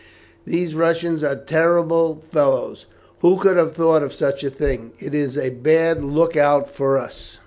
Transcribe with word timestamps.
_these 0.47 0.73
Russians 0.73 1.23
are 1.23 1.35
terrible 1.35 2.23
fellows. 2.31 2.87
Who 3.19 3.37
could 3.37 3.55
have 3.55 3.73
thought 3.75 4.01
of 4.01 4.13
such 4.13 4.43
a 4.43 4.49
thing? 4.49 4.93
It 4.97 5.13
is 5.13 5.37
a 5.37 5.51
bad 5.51 6.03
look 6.03 6.35
out 6.35 6.71
for 6.71 6.97
us." 6.97 7.37